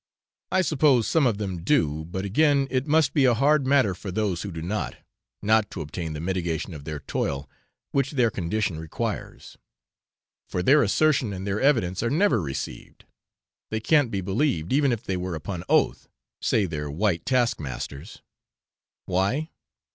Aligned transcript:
I 0.51 0.63
suppose 0.63 1.07
some 1.07 1.27
of 1.27 1.37
them 1.37 1.63
do; 1.63 2.05
but 2.05 2.25
again, 2.25 2.67
it 2.71 2.87
must 2.87 3.13
be 3.13 3.25
a 3.25 3.35
hard 3.35 3.67
matter 3.67 3.93
for 3.93 4.09
those 4.11 4.41
who 4.41 4.51
do 4.51 4.63
not, 4.63 4.95
not 5.43 5.69
to 5.69 5.81
obtain 5.81 6.13
the 6.13 6.19
mitigation 6.19 6.73
of 6.73 6.85
their 6.85 6.99
toil 7.01 7.47
which 7.91 8.13
their 8.13 8.31
condition 8.31 8.79
requires; 8.79 9.59
for 10.49 10.63
their 10.63 10.81
assertion 10.81 11.33
and 11.33 11.45
their 11.45 11.61
evidence 11.61 12.01
are 12.01 12.09
never 12.09 12.41
received 12.41 13.05
they 13.69 13.79
can't 13.79 14.09
be 14.09 14.21
believed, 14.21 14.73
even 14.73 14.91
if 14.91 15.03
they 15.03 15.17
were 15.17 15.35
upon 15.35 15.63
oath, 15.69 16.07
say 16.41 16.65
their 16.65 16.89
white 16.89 17.23
taskmasters; 17.23 18.23
why? 19.05 19.51